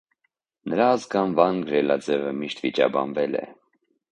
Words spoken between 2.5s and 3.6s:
վիճաբանվել է։